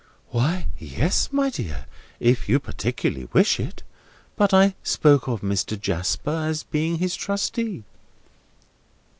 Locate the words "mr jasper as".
5.41-6.63